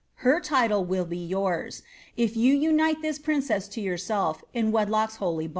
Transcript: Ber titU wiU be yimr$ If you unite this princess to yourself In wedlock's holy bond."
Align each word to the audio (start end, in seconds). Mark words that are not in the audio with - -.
Ber 0.23 0.41
titU 0.41 0.83
wiU 0.87 1.07
be 1.07 1.29
yimr$ 1.29 1.83
If 2.17 2.35
you 2.35 2.55
unite 2.55 3.03
this 3.03 3.19
princess 3.19 3.67
to 3.67 3.81
yourself 3.81 4.43
In 4.51 4.71
wedlock's 4.71 5.17
holy 5.17 5.45
bond." 5.45 5.49